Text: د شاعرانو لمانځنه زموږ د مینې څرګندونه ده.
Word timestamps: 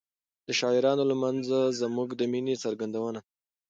د 0.47 0.49
شاعرانو 0.59 1.03
لمانځنه 1.11 1.75
زموږ 1.81 2.09
د 2.15 2.21
مینې 2.31 2.55
څرګندونه 2.63 3.11
ده. 3.21 3.21